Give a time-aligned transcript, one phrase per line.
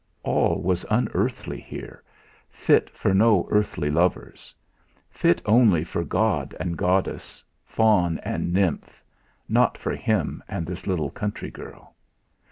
[0.23, 2.01] All was unearthly here,
[2.49, 4.51] fit for no earthly lovers;
[5.11, 9.03] fit only for god and goddess, faun and nymph
[9.47, 11.95] not for him and this little country girl.